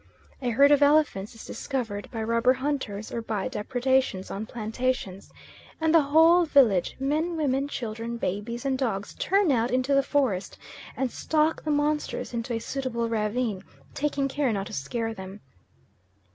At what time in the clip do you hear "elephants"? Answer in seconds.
0.81-1.35